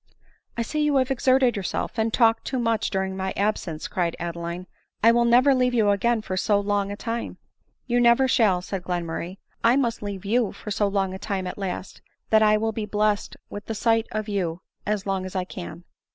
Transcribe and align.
"1 0.57 0.63
see 0.63 0.81
you 0.81 0.95
have 0.95 1.11
exerted 1.11 1.55
yourself 1.55 1.99
and 1.99 2.11
talked 2.11 2.43
too 2.43 2.57
much 2.57 2.89
during 2.89 3.15
my 3.15 3.33
absence," 3.37 3.87
cried 3.87 4.15
Adeline," 4.17 4.61
and 5.03 5.07
I 5.07 5.11
will 5.11 5.25
never 5.25 5.53
leave 5.53 5.75
you 5.75 5.91
again 5.91 6.23
for 6.23 6.35
so 6.35 6.59
long 6.59 6.91
a 6.91 6.95
time." 6.97 7.37
176 7.85 7.85
ADELINE 7.85 7.85
MOWBRAY." 7.85 7.85
You 7.87 8.01
never 8.01 8.27
shall," 8.27 8.61
said 8.63 8.83
Glenmurray." 8.83 9.37
I 9.63 9.75
must 9.75 10.01
leave 10.01 10.25
you 10.25 10.53
for 10.53 10.71
so 10.71 10.87
long 10.87 11.13
a 11.13 11.19
time 11.19 11.45
at 11.45 11.59
last, 11.59 12.01
that 12.31 12.41
I 12.41 12.57
will 12.57 12.71
be 12.71 12.87
blessed 12.87 13.37
with 13.51 13.65
the 13.67 13.75
sight 13.75 14.07
of 14.11 14.27
you 14.27 14.61
as 14.87 15.05
long 15.05 15.23
as 15.23 15.35
I 15.35 15.43
can." 15.43 15.83